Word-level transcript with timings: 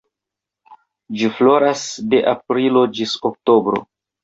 Ĝi 1.19 1.29
floras 1.35 1.85
de 2.15 2.23
aprilo 2.33 2.85
ĝis 3.01 3.17
oktobro. 3.33 3.87